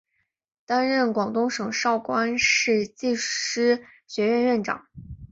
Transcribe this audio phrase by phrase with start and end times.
[0.65, 4.87] 担任广东省韶关市技师学院院长。